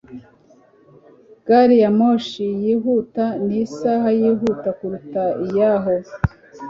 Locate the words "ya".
1.83-1.89